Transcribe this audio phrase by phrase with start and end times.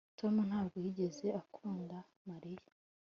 [0.19, 1.97] Tom ntabwo yigeze akunda
[2.29, 2.65] Mariya